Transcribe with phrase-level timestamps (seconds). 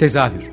[0.00, 0.50] Tezahür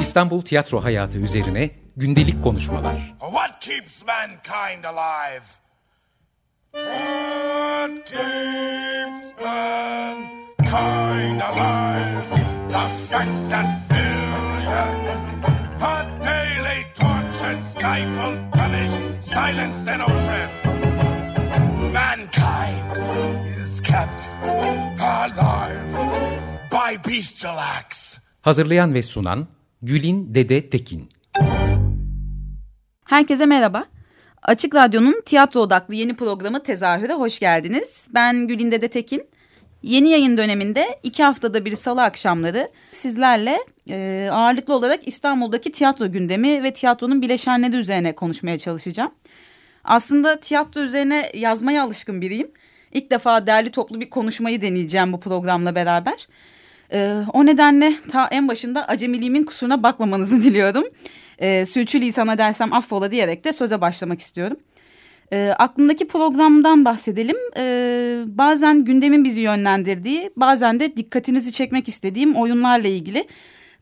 [0.00, 3.14] İstanbul tiyatro hayatı üzerine gündelik konuşmalar.
[3.20, 5.44] What keeps mankind alive?
[6.72, 12.24] What keeps mankind alive?
[12.68, 12.88] The
[13.50, 15.28] that billions
[15.82, 20.63] are daily tortured, stifled, punished, silenced and oppressed.
[21.94, 22.96] Mankind
[23.66, 24.28] is kept
[25.00, 25.80] alive
[26.72, 28.18] by bestial acts.
[28.40, 29.46] Hazırlayan ve sunan
[29.82, 31.08] Gülin Dede Tekin.
[33.04, 33.84] Herkese merhaba.
[34.42, 38.08] Açık Radyo'nun tiyatro odaklı yeni programı Tezahür'e hoş geldiniz.
[38.14, 39.26] Ben Gülin Dede Tekin.
[39.82, 43.58] Yeni yayın döneminde iki haftada bir salı akşamları sizlerle
[43.90, 49.12] e, ağırlıklı olarak İstanbul'daki tiyatro gündemi ve tiyatronun bileşenleri üzerine konuşmaya çalışacağım.
[49.84, 52.50] Aslında tiyatro üzerine yazmaya alışkın biriyim.
[52.92, 56.28] İlk defa derli toplu bir konuşmayı deneyeceğim bu programla beraber.
[56.92, 60.84] Ee, o nedenle ta en başında acemiliğimin kusuruna bakmamanızı diliyorum.
[61.38, 64.56] Ee, sürçülisan dersem affola diyerek de söze başlamak istiyorum.
[65.32, 67.36] Ee, aklımdaki programdan bahsedelim.
[67.56, 73.26] Ee, bazen gündemin bizi yönlendirdiği, bazen de dikkatinizi çekmek istediğim oyunlarla ilgili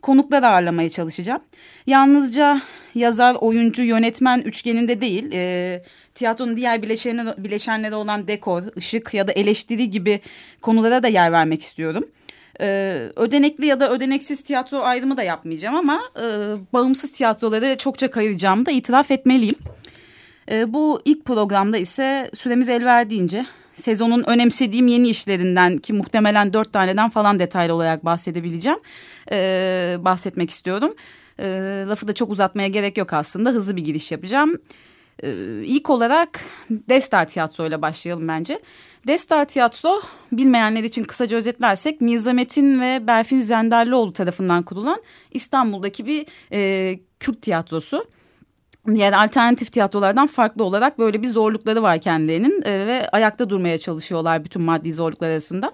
[0.03, 1.43] konuklar ağırlamaya çalışacağım.
[1.87, 2.61] Yalnızca
[2.95, 5.83] yazar, oyuncu, yönetmen üçgeninde değil, e,
[6.15, 10.21] tiyatronun diğer bileşenleri, bileşenleri olan dekor, ışık ya da eleştiri gibi
[10.63, 12.05] konulara da yer vermek istiyorum.
[12.61, 16.27] Ee, ödenekli ya da ödeneksiz tiyatro ayrımı da yapmayacağım ama e,
[16.73, 19.55] bağımsız tiyatroları çokça kayıracağımı da itiraf etmeliyim.
[20.51, 26.73] E, bu ilk programda ise süremiz el verdiğince sezonun önemsediğim yeni işlerinden ki muhtemelen dört
[26.73, 28.79] taneden falan detaylı olarak bahsedebileceğim.
[29.33, 30.95] E, bahsetmek istiyorum.
[31.39, 31.47] E,
[31.89, 34.59] lafı da çok uzatmaya gerek yok aslında hızlı bir giriş yapacağım.
[35.23, 35.29] E,
[35.65, 38.61] ilk olarak Destar Tiyatro ile başlayalım bence.
[39.07, 46.27] Destar Tiyatro bilmeyenler için kısaca özetlersek Mirza Metin ve Berfin Zenderlioğlu tarafından kurulan İstanbul'daki bir
[46.53, 48.05] e, Kürt tiyatrosu.
[48.89, 54.45] Yani alternatif tiyatrolardan farklı olarak böyle bir zorlukları var kendilerinin e, ve ayakta durmaya çalışıyorlar
[54.45, 55.73] bütün maddi zorluklar arasında.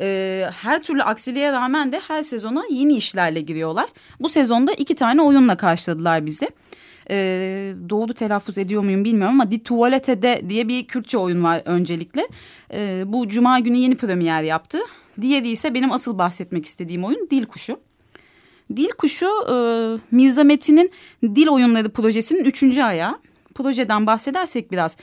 [0.00, 3.86] E, her türlü aksiliğe rağmen de her sezona yeni işlerle giriyorlar.
[4.20, 6.48] Bu sezonda iki tane oyunla karşıladılar bizi
[7.10, 7.16] e,
[7.88, 12.28] doğru telaffuz ediyor muyum bilmiyorum ama Di Tuvaletede diye bir Kürtçe oyun var öncelikle.
[12.74, 14.78] E, bu cuma günü yeni premier yaptı.
[15.20, 17.80] Diğeri ise benim asıl bahsetmek istediğim oyun Dil Kuşu.
[18.76, 19.54] Dil Kuşu e,
[20.10, 20.90] Mirza Metin'in
[21.22, 23.18] Dil Oyunları projesinin üçüncü ayağı.
[23.54, 24.96] Projeden bahsedersek biraz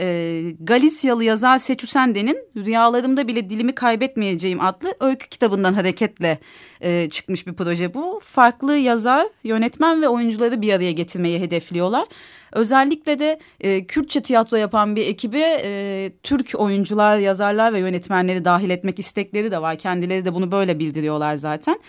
[0.00, 6.38] e, Galisyalı yazar Seçu Sende'nin Rüyalarımda bile dilimi kaybetmeyeceğim adlı öykü kitabından hareketle
[6.80, 8.18] e, çıkmış bir proje bu.
[8.22, 12.06] Farklı yazar, yönetmen ve oyuncuları bir araya getirmeyi hedefliyorlar.
[12.52, 18.70] Özellikle de e, Kürtçe tiyatro yapan bir ekibe e, Türk oyuncular, yazarlar ve yönetmenleri dahil
[18.70, 19.76] etmek istekleri de var.
[19.76, 21.80] Kendileri de bunu böyle bildiriyorlar zaten.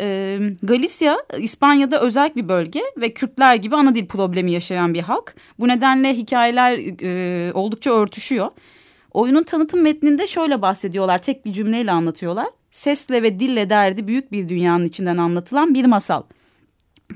[0.00, 5.34] E, Galicia İspanya'da özel bir bölge ve Kürtler gibi ana dil problemi yaşayan bir halk.
[5.58, 8.50] Bu nedenle hikayeler e, oldukça örtüşüyor.
[9.12, 12.46] Oyunun tanıtım metninde şöyle bahsediyorlar tek bir cümleyle anlatıyorlar.
[12.70, 16.22] Sesle ve dille derdi büyük bir dünyanın içinden anlatılan bir masal.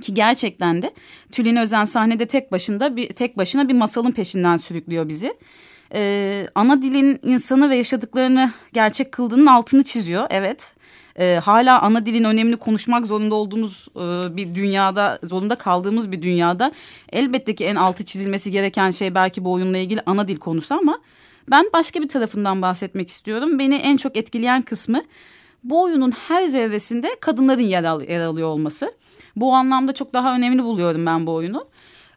[0.00, 0.94] Ki gerçekten de
[1.32, 5.34] Tülin Özen sahnede tek başında bir tek başına bir masalın peşinden sürüklüyor bizi.
[5.94, 10.26] Ee, ana dilin insanı ve yaşadıklarını gerçek kıldığının altını çiziyor.
[10.30, 10.74] Evet
[11.18, 16.72] e, hala ana dilin önemli konuşmak zorunda olduğumuz e, bir dünyada zorunda kaldığımız bir dünyada
[17.12, 20.98] elbette ki en altı çizilmesi gereken şey belki bu oyunla ilgili ana dil konusu ama
[21.50, 23.58] ben başka bir tarafından bahsetmek istiyorum.
[23.58, 25.02] Beni en çok etkileyen kısmı
[25.64, 28.94] bu oyunun her zerresinde kadınların yer, al yer alıyor olması.
[29.36, 31.66] Bu anlamda çok daha önemli buluyorum ben bu oyunu.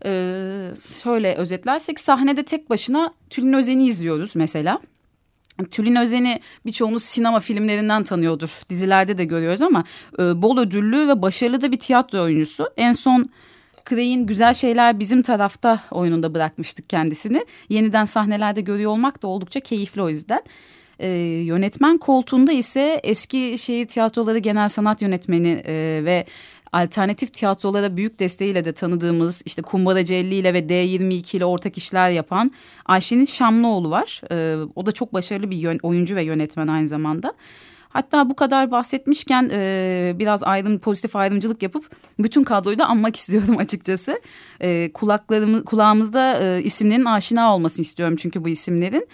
[0.06, 0.70] Ee,
[1.04, 4.80] şöyle özetlersek sahnede tek başına Tülin Özen'i izliyoruz mesela.
[5.66, 8.62] Tülin Özen'i birçoğumuz sinema filmlerinden tanıyordur.
[8.70, 9.84] Dizilerde de görüyoruz ama
[10.20, 12.70] e, bol ödüllü ve başarılı da bir tiyatro oyuncusu.
[12.78, 13.30] En son
[13.90, 17.46] Craig'in Güzel Şeyler Bizim Tarafta oyununda bırakmıştık kendisini.
[17.70, 20.42] Yeniden sahnelerde görüyor olmak da oldukça keyifli o yüzden.
[21.00, 21.08] E,
[21.46, 26.26] yönetmen koltuğunda ise eski şehir tiyatroları genel sanat yönetmeni e, ve
[26.74, 32.10] alternatif tiyatrolara büyük desteğiyle de tanıdığımız işte Kumbaracı 50 ile ve D22 ile ortak işler
[32.10, 32.52] yapan
[32.86, 34.22] Ayşe'nin Şamlıoğlu var.
[34.32, 37.34] Ee, o da çok başarılı bir oyuncu ve yönetmen aynı zamanda.
[37.90, 43.58] Hatta bu kadar bahsetmişken e, biraz ayrım pozitif ayrımcılık yapıp bütün kadroyu da anmak istiyorum
[43.60, 44.22] açıkçası.
[44.62, 49.08] E, kulaklarımız kulağımızda e, isimlerin aşina olmasını istiyorum çünkü bu isimlerin.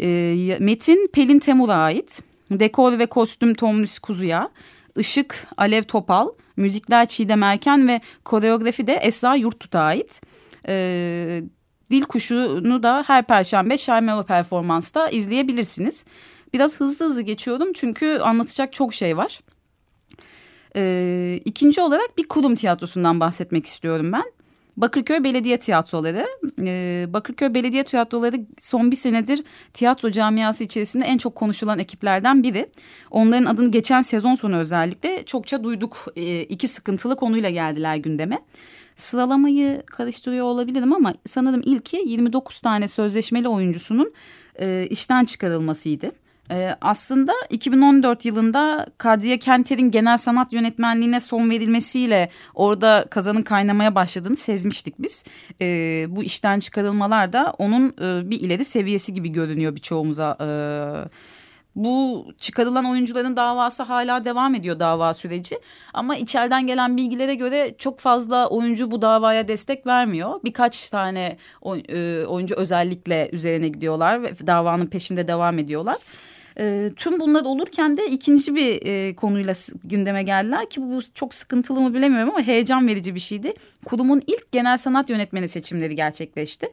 [0.00, 2.22] E, Metin Pelin Temur'a ait.
[2.50, 4.50] Dekor ve kostüm Tomris Kuzuya.
[4.96, 6.28] Işık Alev Topal.
[6.58, 10.20] Müzikler Çiğdem Erken ve koreografi de Esra Yurttut'a ait.
[10.68, 11.42] Ee,
[11.90, 16.04] Dil Kuşu'nu da her perşembe Şarmelo Performans'ta izleyebilirsiniz.
[16.54, 19.40] Biraz hızlı hızlı geçiyorum çünkü anlatacak çok şey var.
[20.76, 24.24] Ee, ikinci olarak bir kurum tiyatrosundan bahsetmek istiyorum ben.
[24.80, 26.26] Bakırköy Belediye Tiyatroları.
[26.60, 29.44] Ee, Bakırköy Belediye Tiyatroları son bir senedir
[29.74, 32.70] tiyatro camiası içerisinde en çok konuşulan ekiplerden biri.
[33.10, 36.06] Onların adını geçen sezon sonu özellikle çokça duyduk.
[36.16, 38.38] Ee, iki sıkıntılı konuyla geldiler gündeme.
[38.96, 44.12] Sıralamayı karıştırıyor olabilirim ama sanırım ilki 29 tane sözleşmeli oyuncusunun
[44.60, 46.12] e, işten çıkarılmasıydı.
[46.50, 54.36] Ee, aslında 2014 yılında Kadriye Kenter'in genel sanat yönetmenliğine son verilmesiyle orada kazanın kaynamaya başladığını
[54.36, 55.24] sezmiştik biz.
[55.60, 60.36] Ee, bu işten çıkarılmalar da onun e, bir ileri seviyesi gibi görünüyor birçoğumuza.
[60.40, 61.08] Ee,
[61.74, 65.58] bu çıkarılan oyuncuların davası hala devam ediyor dava süreci.
[65.94, 70.40] Ama içeriden gelen bilgilere göre çok fazla oyuncu bu davaya destek vermiyor.
[70.44, 71.36] Birkaç tane
[71.88, 75.96] e, oyuncu özellikle üzerine gidiyorlar ve davanın peşinde devam ediyorlar.
[76.60, 81.80] E, tüm bunlar olurken de ikinci bir e, konuyla gündeme geldiler ki bu çok sıkıntılı
[81.80, 83.52] mı bilemiyorum ama heyecan verici bir şeydi.
[83.84, 86.68] Kurumun ilk genel sanat yönetmeni seçimleri gerçekleşti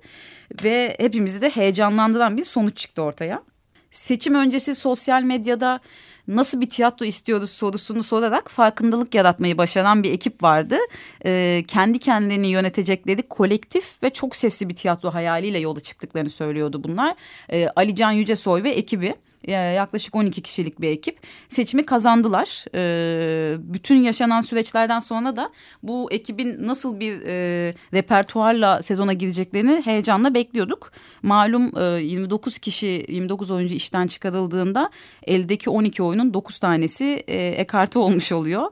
[0.64, 3.44] ve hepimizi de heyecanlandıran bir sonuç çıktı ortaya.
[3.92, 5.80] Seçim öncesi sosyal medyada
[6.28, 10.78] nasıl bir tiyatro istiyoruz sorusunu sorarak farkındalık yaratmayı başaran bir ekip vardı.
[11.26, 17.16] Ee, kendi kendilerini yönetecekleri kolektif ve çok sesli bir tiyatro hayaliyle yola çıktıklarını söylüyordu bunlar.
[17.50, 19.16] Ee, Ali Can Yücesoy ve ekibi
[19.52, 22.66] yaklaşık 12 kişilik bir ekip seçimi kazandılar.
[22.76, 25.50] E, bütün yaşanan süreçlerden sonra da
[25.84, 30.92] bu ekibin nasıl bir e, repertuarla sezona gireceklerini heyecanla bekliyorduk.
[31.24, 34.90] Malum e, 29 kişi 29 oyuncu işten çıkarıldığında
[35.24, 37.66] eldeki 12 oyunun 9 tanesi e,
[37.96, 38.72] olmuş oluyor.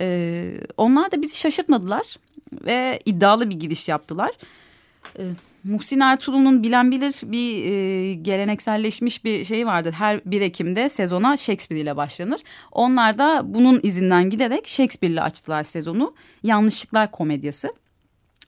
[0.00, 0.44] E,
[0.76, 2.16] onlar da bizi şaşırtmadılar
[2.52, 4.30] ve iddialı bir giriş yaptılar.
[5.18, 5.22] E,
[5.64, 9.92] Muhsin Ertuğrul'un bilen bilir bir e, gelenekselleşmiş bir şey vardır.
[9.92, 12.40] Her 1 Ekim'de sezona Shakespeare ile başlanır.
[12.72, 16.14] Onlar da bunun izinden giderek Shakespeare ile açtılar sezonu.
[16.42, 17.74] Yanlışlıklar komedyası.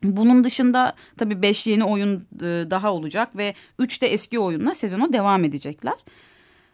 [0.02, 5.12] Bunun dışında tabii beş yeni oyun e, daha olacak ve üç de eski oyunla sezona
[5.12, 5.94] devam edecekler.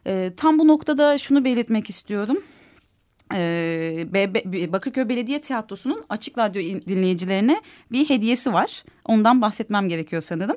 [0.06, 2.38] E, tam bu noktada şunu belirtmek istiyorum
[4.72, 7.62] Bakırköy Belediye Tiyatrosu'nun Açık Radyo dinleyicilerine
[7.92, 8.84] bir hediyesi var.
[9.04, 10.56] Ondan bahsetmem gerekiyor sanırım.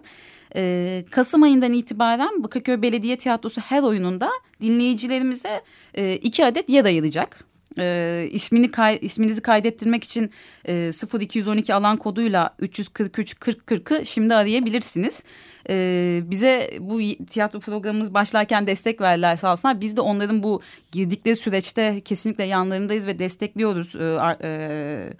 [0.56, 4.30] E, Kasım ayından itibaren Bakırköy Belediye Tiyatrosu her oyununda
[4.62, 5.62] dinleyicilerimize
[5.94, 7.46] e, iki adet yer ayıracak
[7.80, 10.32] e, ismini kay, isminizi kaydettirmek için
[10.68, 15.24] e, 0212 alan koduyla 343 40 40'ı şimdi arayabilirsiniz.
[15.70, 19.82] E, bize bu tiyatro programımız başlarken destek verdiler sağ olsunlar.
[19.82, 23.96] Biz de onların bu girdikleri süreçte kesinlikle yanlarındayız ve destekliyoruz.
[23.96, 25.14] E, e,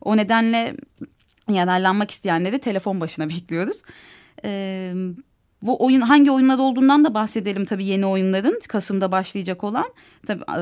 [0.00, 0.76] o nedenle
[1.48, 3.82] yararlanmak isteyenleri telefon başına bekliyoruz.
[4.44, 4.96] Evet
[5.62, 9.86] bu oyun hangi oyunlar olduğundan da bahsedelim tabii yeni oyunların Kasım'da başlayacak olan.
[10.26, 10.60] Tabii e,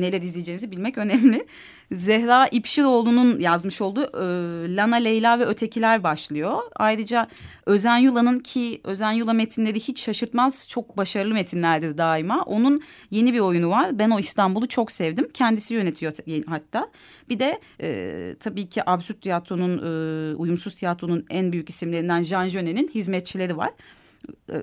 [0.00, 1.46] neler izleyeceğinizi bilmek önemli.
[1.92, 6.58] Zehra İpşiroğlu'nun yazmış olduğu e, Lana Leyla ve Ötekiler başlıyor.
[6.76, 7.28] Ayrıca
[7.66, 12.42] Özen Yula'nın ki Özen Yula metinleri hiç şaşırtmaz çok başarılı metinlerdir daima.
[12.42, 13.98] Onun yeni bir oyunu var.
[13.98, 15.28] Ben o İstanbul'u çok sevdim.
[15.34, 16.12] Kendisi yönetiyor
[16.46, 16.88] hatta.
[17.28, 22.88] Bir de e, tabii ki absürt tiyatronun, e, uyumsuz tiyatronun en büyük isimlerinden Jean Genet'in
[22.94, 23.70] hizmetçileri var
[24.48, 24.56] e,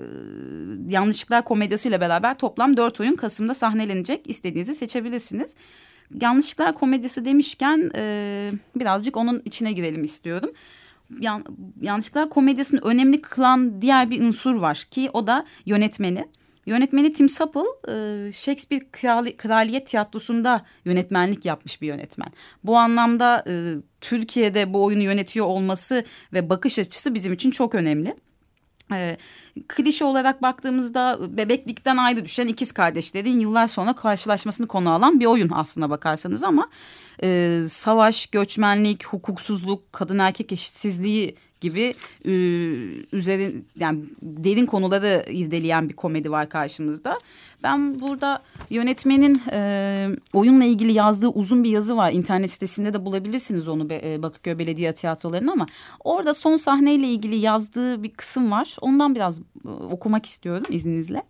[0.90, 4.30] Yanlışlıklar komedyasıyla beraber toplam dört oyun Kasım'da sahnelenecek.
[4.30, 5.56] İstediğinizi seçebilirsiniz.
[6.22, 10.52] Yanlışlıklar komedyası demişken e, birazcık onun içine girelim istiyorum.
[11.20, 11.44] Yan,
[11.82, 16.26] yanlışlıklar komedyasını önemli kılan diğer bir unsur var ki o da yönetmeni.
[16.66, 22.28] Yönetmeni Tim Sapple e, Shakespeare Krali, Kraliyet Tiyatrosu'nda yönetmenlik yapmış bir yönetmen.
[22.64, 28.16] Bu anlamda e, Türkiye'de bu oyunu yönetiyor olması ve bakış açısı bizim için çok önemli.
[28.92, 29.18] E,
[29.68, 35.50] klişe olarak baktığımızda bebeklikten ayrı düşen ikiz kardeşlerin yıllar sonra karşılaşmasını konu alan bir oyun
[35.50, 36.70] aslına bakarsanız ama
[37.24, 41.36] e, savaş, göçmenlik, hukuksuzluk, kadın erkek eşitsizliği
[41.66, 41.96] gibi
[42.26, 42.32] e,
[43.12, 47.18] üzerin yani derin konuları irdeleyen bir komedi var karşımızda.
[47.64, 52.12] Ben burada yönetmenin e, oyunla ilgili yazdığı uzun bir yazı var.
[52.12, 55.66] İnternet sitesinde de bulabilirsiniz onu e, Bakırköy Belediye Tiyatroları'nın ama
[56.04, 58.76] orada son sahneyle ilgili yazdığı bir kısım var.
[58.82, 61.24] Ondan biraz e, okumak istiyorum izninizle.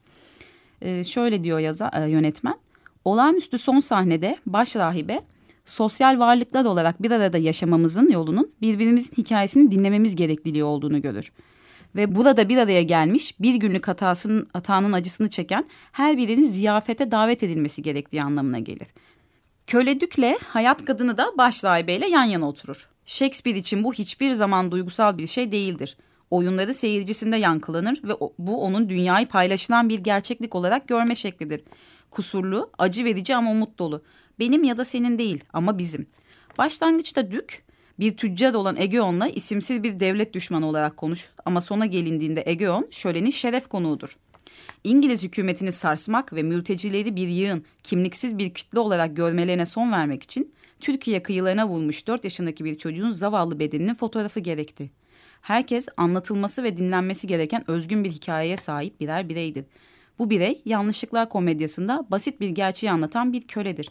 [0.82, 2.56] E, şöyle diyor yaza, e, yönetmen.
[3.06, 5.22] Olağanüstü son sahnede baş rahibe
[5.66, 11.32] sosyal varlıklar olarak bir arada yaşamamızın yolunun birbirimizin hikayesini dinlememiz gerekliliği olduğunu görür.
[11.96, 17.44] Ve burada bir araya gelmiş bir günlük hatasının hatanın acısını çeken her birinin ziyafete davet
[17.44, 18.88] edilmesi gerektiği anlamına gelir.
[19.68, 22.90] Köledükle hayat kadını da baş rahibeyle yan yana oturur.
[23.06, 25.98] Shakespeare için bu hiçbir zaman duygusal bir şey değildir.
[26.32, 31.64] Oyunları seyircisinde yankılanır ve bu onun dünyayı paylaşılan bir gerçeklik olarak görme şeklidir.
[32.12, 34.04] Kusurlu, acı verici ama umut dolu.
[34.40, 36.08] Benim ya da senin değil ama bizim.
[36.58, 37.64] Başlangıçta Dük
[38.00, 43.30] bir tüccar olan Egeon'la isimsiz bir devlet düşmanı olarak konuşur ama sona gelindiğinde Egeon şölenin
[43.30, 44.18] şeref konuğudur.
[44.84, 50.54] İngiliz hükümetini sarsmak ve mültecileri bir yığın, kimliksiz bir kütle olarak görmelerine son vermek için
[50.80, 54.92] Türkiye kıyılarına vurmuş 4 yaşındaki bir çocuğun zavallı bedeninin fotoğrafı gerekti.
[55.42, 59.66] Herkes anlatılması ve dinlenmesi gereken özgün bir hikayeye sahip birer bireydir.
[60.20, 63.90] Bu birey yanlışlıklar komedyasında basit bir gerçeği anlatan bir köledir.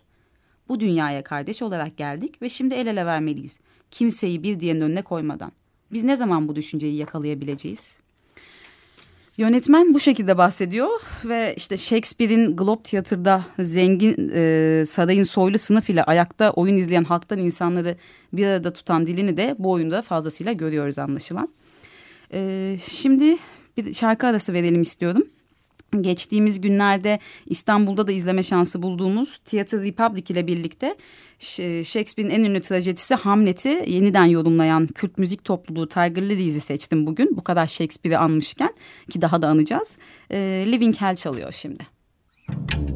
[0.68, 3.58] Bu dünyaya kardeş olarak geldik ve şimdi el ele vermeliyiz.
[3.90, 5.52] Kimseyi bir diğerinin önüne koymadan.
[5.92, 7.98] Biz ne zaman bu düşünceyi yakalayabileceğiz?
[9.36, 16.04] Yönetmen bu şekilde bahsediyor ve işte Shakespeare'in Globe Tiyatr'da zengin e, sarayın soylu sınıf ile
[16.04, 17.96] ayakta oyun izleyen halktan insanları
[18.32, 21.48] bir arada tutan dilini de bu oyunda fazlasıyla görüyoruz anlaşılan.
[22.32, 23.36] E, şimdi
[23.76, 25.26] bir şarkı arası verelim istiyorum
[26.02, 30.96] geçtiğimiz günlerde İstanbul'da da izleme şansı bulduğumuz Theatre Republic ile birlikte
[31.84, 37.36] Shakespeare'in en ünlü trajedisi Hamlet'i yeniden yorumlayan Kürt müzik topluluğu Tiger Lily'si seçtim bugün.
[37.36, 38.74] Bu kadar Shakespeare'i anmışken
[39.10, 39.98] ki daha da anacağız.
[40.30, 41.86] Living Hell çalıyor şimdi.
[42.48, 42.93] Müzik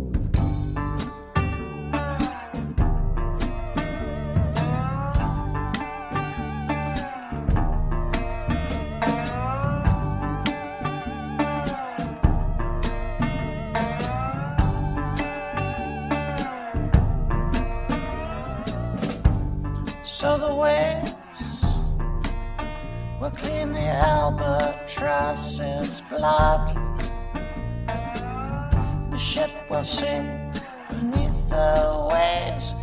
[29.78, 30.54] will sink
[30.90, 32.74] beneath the waves.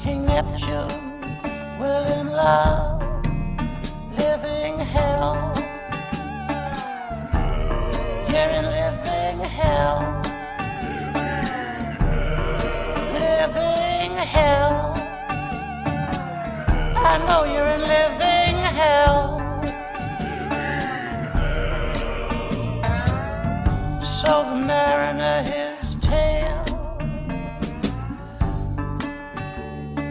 [0.00, 0.86] King Neptune
[1.80, 2.93] will in love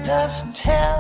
[0.03, 0.92] doesn't tell.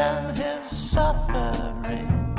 [0.00, 2.29] and his suffering.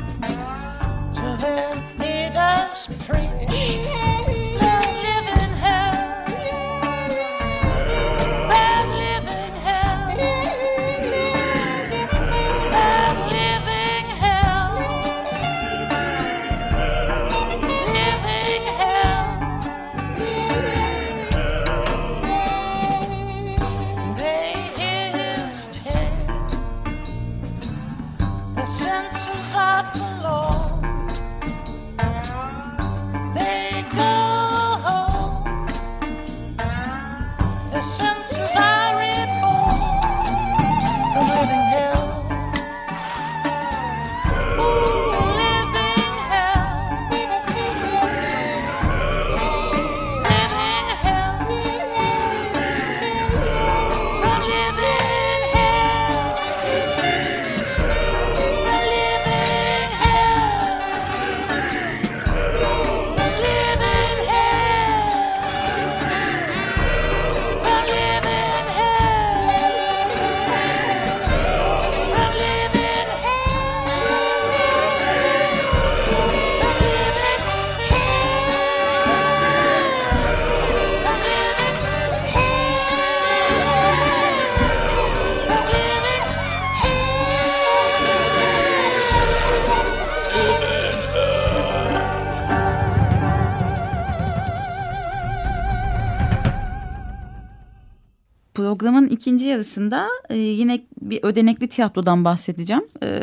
[98.71, 102.83] Programın ikinci yarısında e, yine bir ödenekli tiyatrodan bahsedeceğim.
[103.03, 103.21] E,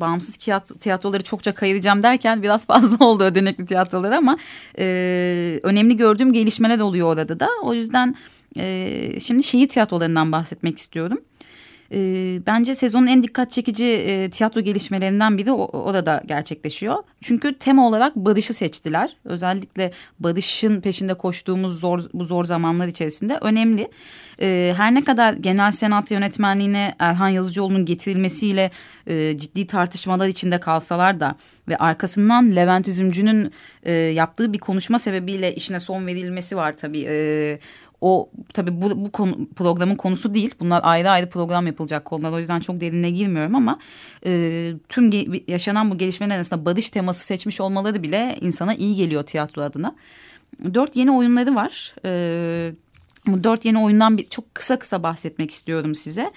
[0.00, 0.36] bağımsız
[0.80, 4.38] tiyatroları çokça kayıracağım derken biraz fazla oldu ödenekli tiyatrolar ama
[4.78, 7.48] e, önemli gördüğüm gelişmeler oluyor orada da.
[7.62, 8.14] O yüzden
[8.56, 11.18] e, şimdi şehir tiyatrolarından bahsetmek istiyorum.
[11.92, 11.98] E,
[12.46, 16.96] bence sezonun en dikkat çekici e, tiyatro gelişmelerinden biri orada gerçekleşiyor.
[17.20, 19.16] Çünkü tema olarak barışı seçtiler.
[19.24, 23.90] Özellikle barışın peşinde koştuğumuz zor bu zor zamanlar içerisinde önemli.
[24.40, 28.70] E, her ne kadar genel senat yönetmenliğine Erhan Yazıcıoğlu'nun getirilmesiyle
[29.06, 31.36] e, ciddi tartışmalar içinde kalsalar da
[31.68, 33.52] ve arkasından Levent Üzümcü'nün
[33.82, 37.04] e, yaptığı bir konuşma sebebiyle işine son verilmesi var tabii.
[37.08, 37.58] E,
[38.00, 40.54] o tabii bu, bu konu, programın konusu değil.
[40.60, 42.32] Bunlar ayrı ayrı program yapılacak konular.
[42.32, 43.78] O yüzden çok derinine girmiyorum ama
[44.26, 45.10] e, tüm
[45.48, 49.94] yaşanan bu gelişmeler arasında barış teması seçmiş olmaları bile insana iyi geliyor tiyatro adına.
[50.74, 51.94] Dört yeni oyunları var.
[52.04, 52.72] E,
[53.26, 56.30] bu dört yeni oyundan bir, çok kısa kısa bahsetmek istiyorum size.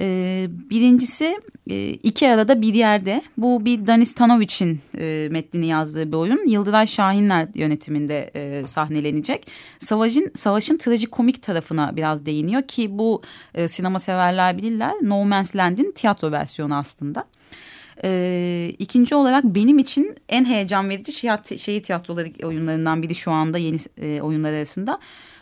[0.00, 3.22] E, birincisi e, iki arada bir yerde.
[3.36, 6.46] Bu bir Danis Tanovic'in e, metnini yazdığı bir oyun.
[6.46, 9.46] Yıldıray Şahinler yönetiminde e, sahnelenecek.
[9.78, 13.22] Savaşın, savaşın trajikomik tarafına biraz değiniyor ki bu
[13.54, 14.92] e, sinema severler bilirler.
[15.02, 17.24] No Man's Land'in tiyatro versiyonu aslında.
[18.04, 21.12] Ee, ikinci olarak benim için en heyecan verici
[21.58, 24.98] şehir tiyatroları oyunlarından biri şu anda yeni e, oyunlar arasında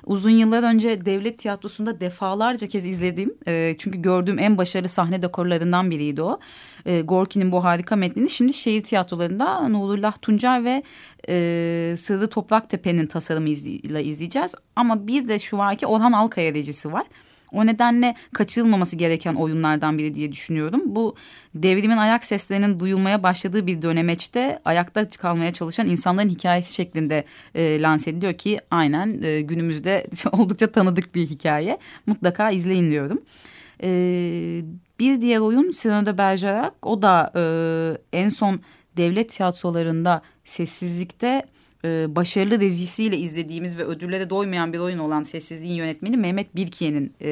[0.06, 5.90] uzun yıllar önce devlet tiyatrosunda defalarca kez izlediğim e, çünkü gördüğüm en başarılı sahne dekorlarından
[5.90, 6.40] biriydi o.
[6.86, 10.82] E, Gorki'nin bu harika metnini şimdi şehir tiyatrolarında Nurullah Tuncer ve
[11.28, 14.54] e, Sırrı Topraktepe'nin tasarımıyla izleyeceğiz.
[14.76, 17.06] Ama bir de şu var ki Orhan Alkaya rejisi var.
[17.52, 20.82] O nedenle kaçırılmaması gereken oyunlardan biri diye düşünüyorum.
[20.86, 21.16] Bu
[21.54, 28.10] devrimin ayak seslerinin duyulmaya başladığı bir dönemeçte ayakta kalmaya çalışan insanların hikayesi şeklinde e, lanse
[28.10, 31.78] ediliyor ki aynen e, günümüzde oldukça tanıdık bir hikaye.
[32.06, 33.20] Mutlaka izleyin diyorum.
[33.82, 33.88] E,
[34.98, 36.70] bir diğer oyun Cyrano de.
[36.82, 38.60] O da e, en son
[38.96, 41.42] devlet tiyatrolarında sessizlikte
[41.84, 47.28] e, başarılı rejisiyle izlediğimiz ve ödüllere doymayan bir oyun olan Sessizliğin yönetmeni Mehmet Bilkiye'nin e,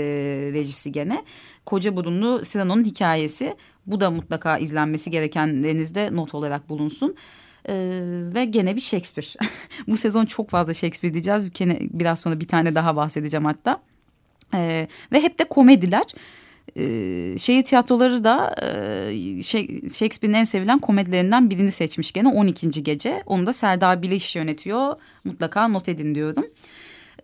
[0.52, 1.24] rejisi gene.
[1.66, 3.56] Koca burunlu Sinano'nun hikayesi.
[3.87, 7.16] Bu da mutlaka izlenmesi gerekenlerinizde not olarak bulunsun.
[7.68, 7.74] Ee,
[8.34, 9.50] ve gene bir Shakespeare.
[9.88, 11.46] Bu sezon çok fazla Shakespeare diyeceğiz.
[11.80, 13.82] Biraz sonra bir tane daha bahsedeceğim hatta.
[14.54, 16.04] Ee, ve hep de komediler.
[16.76, 22.83] Ee, şehir tiyatroları da e, şey, Shakespeare'in en sevilen komedilerinden birini seçmiş gene 12.
[22.83, 23.22] gece.
[23.26, 24.96] Onu da Serdar Bileş yönetiyor.
[25.24, 26.46] Mutlaka not edin diyorum.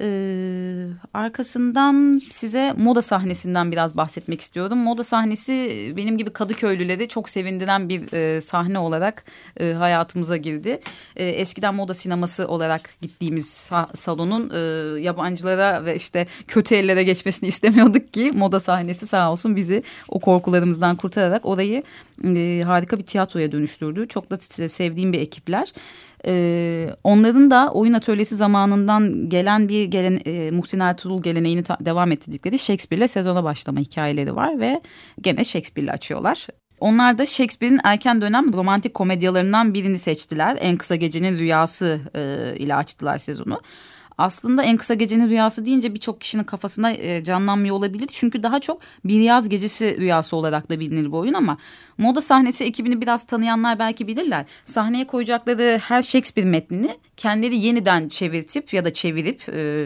[0.00, 4.78] Ee, arkasından size moda sahnesinden biraz bahsetmek istiyorum.
[4.78, 9.24] Moda sahnesi benim gibi Kadıköylüleri çok sevindiren bir e, sahne olarak
[9.60, 10.80] e, hayatımıza girdi.
[11.16, 14.58] E, eskiden moda sineması olarak gittiğimiz sa salonun e,
[15.00, 20.96] yabancılara ve işte kötü ellere geçmesini istemiyorduk ki moda sahnesi sağ olsun bizi o korkularımızdan
[20.96, 21.82] kurtararak orayı
[22.24, 24.08] e, harika bir tiyatroya dönüştürdü.
[24.08, 25.72] Çok da sevdiğim bir ekipler.
[26.26, 32.58] Ee, onların da oyun atölyesi zamanından gelen bir gelen, e, Muhsin Ertuğrul geleneğini devam ettirdikleri
[32.58, 34.80] Shakespeare'le sezona başlama hikayeleri var ve
[35.20, 36.46] gene Shakespeare'le açıyorlar.
[36.80, 40.58] Onlar da Shakespeare'in erken dönem romantik komedyalarından birini seçtiler.
[40.60, 43.60] En Kısa Gecenin Rüyası e, ile açtılar sezonu
[44.18, 48.08] aslında en kısa gecenin rüyası deyince birçok kişinin kafasında e, canlanmıyor olabilir.
[48.12, 51.58] Çünkü daha çok bir yaz gecesi rüyası olarak da bilinir bu oyun ama
[51.98, 54.44] moda sahnesi ekibini biraz tanıyanlar belki bilirler.
[54.64, 59.84] Sahneye koyacakları her Shakespeare metnini kendileri yeniden çevirtip ya da çevirip e,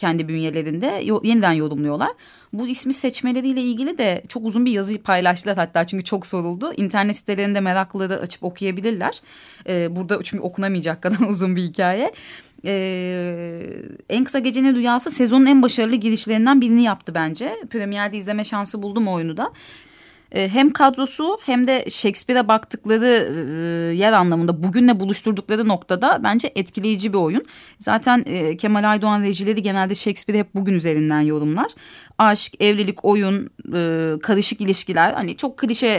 [0.00, 2.10] kendi bünyelerinde yeniden yorumluyorlar.
[2.52, 6.72] Bu ismi seçmeleriyle ilgili de çok uzun bir yazı paylaştılar hatta çünkü çok soruldu.
[6.76, 9.22] İnternet sitelerinde meraklıları açıp okuyabilirler.
[9.68, 12.12] Ee, burada çünkü okunamayacak kadar uzun bir hikaye
[12.66, 17.56] e, En Kısa Gecenin Rüyası sezonun en başarılı girişlerinden birini yaptı bence.
[17.70, 19.52] Premierde izleme şansı buldum oyunu da.
[20.32, 27.12] E, hem kadrosu hem de Shakespeare'e baktıkları e, yer anlamında bugünle buluşturdukları noktada bence etkileyici
[27.12, 27.44] bir oyun.
[27.78, 31.66] Zaten e, Kemal Aydoğan rejileri genelde Shakespeare hep bugün üzerinden yorumlar.
[32.18, 33.50] Aşk, evlilik, oyun,
[34.22, 35.90] karışık ilişkiler hani çok klişe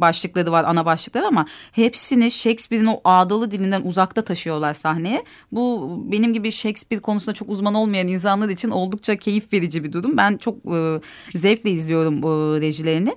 [0.00, 5.24] başlıkları var ana başlıklar ama hepsini Shakespeare'in o ağdalı dilinden uzakta taşıyorlar sahneye.
[5.52, 10.16] Bu benim gibi Shakespeare konusunda çok uzman olmayan insanlar için oldukça keyif verici bir durum.
[10.16, 10.56] Ben çok
[11.34, 12.28] zevkle izliyorum bu
[12.60, 13.16] rejilerini.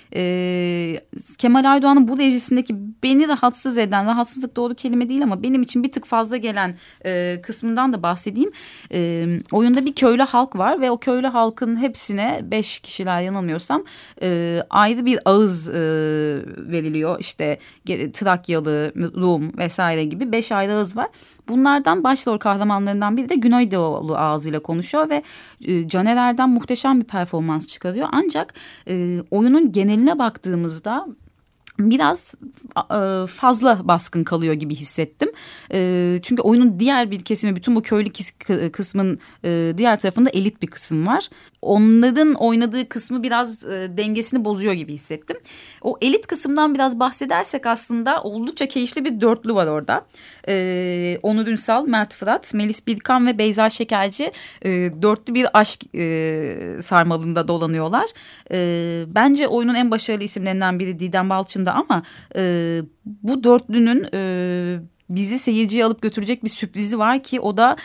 [0.15, 1.01] e,
[1.37, 5.91] Kemal Aydoğan'ın bu rejisindeki beni rahatsız eden, rahatsızlık doğru kelime değil ama benim için bir
[5.91, 8.51] tık fazla gelen e, kısmından da bahsedeyim.
[8.93, 13.83] E, oyunda bir köylü halk var ve o köylü halkın hepsine beş kişiler yanılmıyorsam
[14.21, 15.73] e, ayrı bir ağız e,
[16.57, 17.19] veriliyor.
[17.19, 17.59] İşte
[18.13, 21.07] Trakyalı, Rum vesaire gibi beş ayrı ağız var.
[21.47, 25.23] Bunlardan başrol kahramanlarından biri de Güneydoğulu ağzıyla konuşuyor ve
[25.61, 28.07] e, Caner Erdem muhteşem bir performans çıkarıyor.
[28.11, 28.53] Ancak
[28.87, 29.71] e, oyunun
[30.01, 31.07] geneline baktığımızda
[31.79, 32.35] biraz
[32.77, 35.29] e, fazla baskın kalıyor gibi hissettim.
[35.73, 38.11] E, çünkü oyunun diğer bir kesimi bütün bu köylü
[38.71, 41.29] kısmın e, diğer tarafında elit bir kısım var.
[41.61, 45.37] Onların oynadığı kısmı biraz dengesini bozuyor gibi hissettim.
[45.81, 50.05] O elit kısımdan biraz bahsedersek aslında oldukça keyifli bir dörtlü var orada.
[51.23, 54.31] Onur Ünsal, Mert Fırat, Melis Bilkan ve Beyza Şekerci
[55.01, 55.81] dörtlü bir aşk
[56.83, 58.09] sarmalında dolanıyorlar.
[59.15, 62.03] Bence oyunun en başarılı isimlerinden biri Didem Balçın da ama
[62.35, 64.79] e, bu dörtlünün e,
[65.15, 67.77] bizi seyirciye alıp götürecek bir sürprizi var ki o da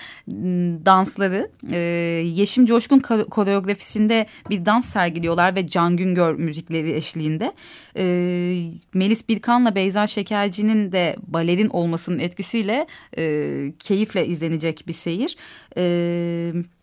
[0.87, 1.51] dansları.
[1.73, 1.79] E,
[2.27, 2.99] Yeşim Coşkun
[3.31, 7.53] koreografisinde bir dans sergiliyorlar ve Can Güngör müzikleri eşliğinde.
[7.97, 8.05] E,
[8.95, 12.87] Melis Birkan'la Beyza Şekerci'nin de balerin olmasının etkisiyle
[13.19, 15.37] e, keyifle izlenecek bir seyir.
[15.77, 16.76] Evet.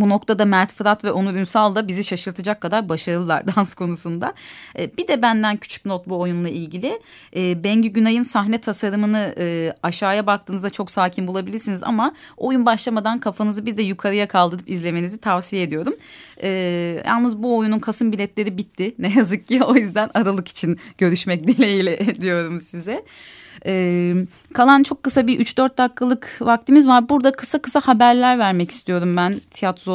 [0.00, 4.34] Bu noktada Mert Fırat ve Onur Ünsal da bizi şaşırtacak kadar başarılılar dans konusunda.
[4.78, 7.00] E, bir de benden küçük not bu oyunla ilgili.
[7.36, 13.66] E, Bengü Günay'ın sahne tasarımını e, aşağıya baktığınızda çok sakin bulabilirsiniz ama oyun başlamadan kafanızı
[13.66, 15.94] bir de yukarıya kaldırıp izlemenizi tavsiye ediyorum.
[17.06, 22.20] Yalnız bu oyunun Kasım biletleri bitti ne yazık ki o yüzden Aralık için görüşmek dileğiyle
[22.20, 23.04] diyorum size.
[23.66, 24.14] Ee,
[24.54, 27.08] kalan çok kısa bir 3-4 dakikalık vaktimiz var.
[27.08, 29.85] Burada kısa kısa haberler vermek istiyorum ben tiyatro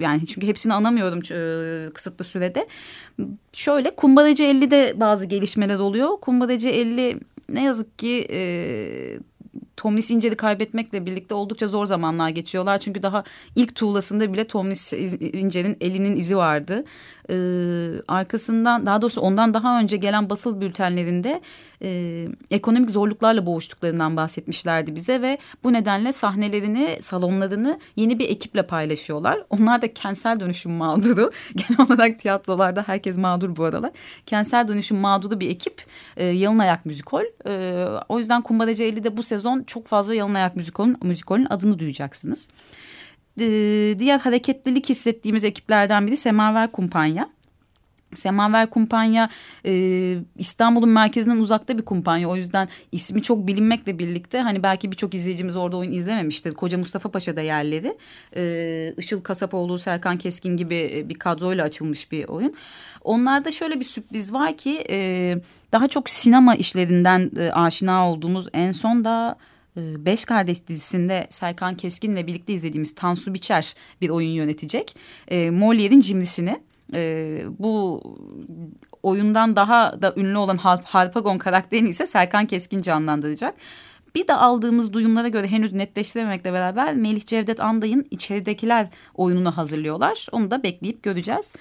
[0.00, 2.66] yani çünkü hepsini anamıyorum e, kısıtlı sürede.
[3.52, 6.08] Şöyle Kumbaracı 50'de bazı gelişmeler oluyor.
[6.20, 8.40] Kumbaracı 50 ne yazık ki e,
[9.76, 12.78] Tomlis İncel'i kaybetmekle birlikte oldukça zor zamanlar geçiyorlar.
[12.78, 13.24] Çünkü daha
[13.56, 14.92] ilk tuğlasında bile Tomlis
[15.32, 16.84] İncel'in elinin izi vardı.
[17.30, 17.34] Ee,
[18.08, 21.40] arkasından daha doğrusu ondan daha önce gelen basıl bültenlerinde
[21.82, 29.44] e, ekonomik zorluklarla boğuştuklarından bahsetmişlerdi bize ve bu nedenle sahnelerini, salonlarını yeni bir ekiple paylaşıyorlar.
[29.50, 31.32] Onlar da kentsel dönüşüm mağduru.
[31.56, 33.90] Genel olarak tiyatrolarda herkes mağdur bu aralar.
[34.26, 35.84] Kentsel dönüşüm mağduru bir ekip.
[36.16, 37.24] E, yalın ayak müzikol.
[37.46, 42.48] E, o yüzden Kumbaracı 50'de bu sezon çok fazla yalın ayak müzikolün, müzikolün adını duyacaksınız.
[43.40, 43.46] E,
[43.98, 47.33] diğer hareketlilik hissettiğimiz ekiplerden biri Semaver Kumpanya.
[48.16, 49.28] Semaver Kumpanya
[49.66, 52.28] e, İstanbul'un merkezinden uzakta bir kumpanya.
[52.28, 56.54] O yüzden ismi çok bilinmekle birlikte hani belki birçok izleyicimiz orada oyun izlememiştir.
[56.54, 57.96] Koca Mustafa Paşa'da yerleri.
[58.36, 62.54] E, Işıl Kasapoğlu, Serkan Keskin gibi e, bir kadroyla açılmış bir oyun.
[63.04, 65.36] Onlarda şöyle bir sürpriz var ki e,
[65.72, 69.36] daha çok sinema işlerinden e, aşina olduğumuz en son da...
[69.76, 74.96] E, Beş Kardeş dizisinde Serkan Keskin'le birlikte izlediğimiz Tansu Biçer bir oyun yönetecek.
[75.28, 76.56] E, Molière'in cimrisini
[76.94, 78.02] e, bu
[79.02, 83.54] oyundan daha da ünlü olan Harpagon karakterini ise Serkan Keskin canlandıracak.
[84.14, 90.26] Bir de aldığımız duyumlara göre henüz netleştirememekle beraber Melih Cevdet Anday'ın içeridekiler oyununu hazırlıyorlar.
[90.32, 91.52] Onu da bekleyip göreceğiz.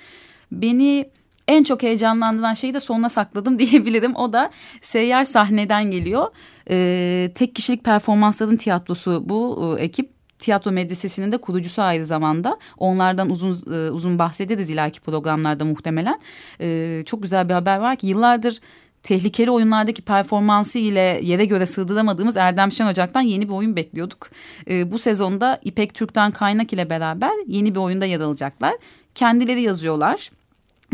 [0.52, 1.10] Beni
[1.48, 4.16] en çok heyecanlandıran şeyi de sonuna sakladım diyebilirim.
[4.16, 6.28] O da seyyar sahneden geliyor.
[6.70, 10.13] Ee, tek kişilik performansların tiyatrosu bu e, ekip
[10.44, 12.58] tiyatro medresesinin de kurucusu aynı zamanda.
[12.78, 16.20] Onlardan uzun e, uzun bahsederiz ileriki programlarda muhtemelen.
[16.62, 18.60] E, çok güzel bir haber var ki yıllardır
[19.04, 24.30] tehlikeli oyunlardaki performansı ile yere göre sığdıramadığımız Erdem Şen Ocak'tan yeni bir oyun bekliyorduk.
[24.70, 28.74] E, bu sezonda İpek Türk'ten Kaynak ile beraber yeni bir oyunda yer alacaklar.
[29.16, 30.32] Kendileri yazıyorlar.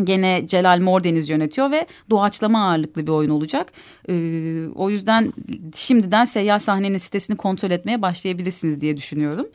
[0.06, 3.74] Gene Celal Mordeniz yönetiyor ve doğaçlama ağırlıklı bir oyun olacak.
[4.10, 5.34] Ee, o yüzden
[5.76, 9.46] şimdiden seyyar sahnenin sitesini kontrol etmeye başlayabilirsiniz diye düşünüyorum.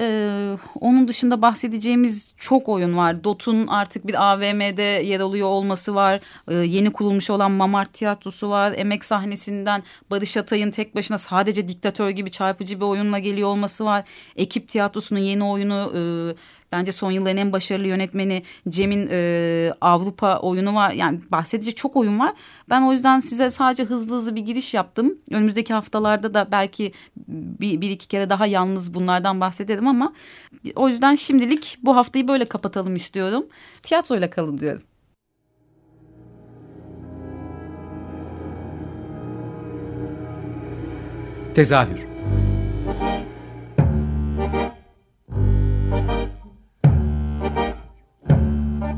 [0.00, 3.24] Ee, onun dışında bahsedeceğimiz çok oyun var.
[3.24, 6.20] Dot'un artık bir AVM'de yer alıyor olması var.
[6.48, 8.72] Ee, yeni kurulmuş olan Mamart Tiyatrosu var.
[8.76, 14.04] Emek sahnesinden Barış Atay'ın tek başına sadece diktatör gibi çarpıcı bir oyunla geliyor olması var.
[14.36, 15.92] Ekip Tiyatrosu'nun yeni oyunu...
[15.96, 20.92] E, Bence son yılların en başarılı yönetmeni Cem'in e, Avrupa oyunu var.
[20.92, 22.32] Yani bahsedecek çok oyun var.
[22.70, 25.18] Ben o yüzden size sadece hızlı hızlı bir giriş yaptım.
[25.30, 26.92] Önümüzdeki haftalarda da belki
[27.26, 30.12] bir, bir iki kere daha yalnız bunlardan bahsederim ama
[30.76, 33.46] o yüzden şimdilik bu haftayı böyle kapatalım istiyorum.
[33.82, 34.82] Tiyatroyla kalın diyorum.
[41.54, 42.07] Tezahür